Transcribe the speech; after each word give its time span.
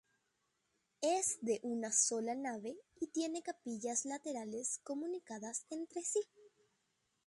Es 1.01 1.37
de 1.43 1.59
una 1.61 1.91
sola 1.91 2.33
nave 2.33 2.75
y 2.99 3.05
tiene 3.09 3.43
capillas 3.43 4.03
laterales 4.05 4.79
comunicadas 4.83 5.67
entre 5.69 6.01
sí. 6.01 6.21